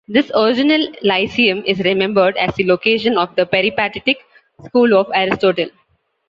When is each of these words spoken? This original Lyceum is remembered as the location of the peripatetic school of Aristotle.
This 0.07 0.31
original 0.33 0.87
Lyceum 1.03 1.61
is 1.63 1.77
remembered 1.81 2.35
as 2.35 2.55
the 2.55 2.65
location 2.65 3.19
of 3.19 3.35
the 3.35 3.45
peripatetic 3.45 4.17
school 4.65 4.97
of 4.99 5.11
Aristotle. 5.13 5.69